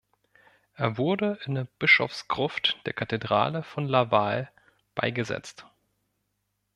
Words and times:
Er 0.73 0.97
wurde 0.97 1.37
in 1.45 1.53
der 1.53 1.67
Bischofsgruft 1.77 2.79
der 2.87 2.93
Kathedrale 2.93 3.61
von 3.61 3.87
Laval 3.87 4.49
beigesetzt. 4.95 5.67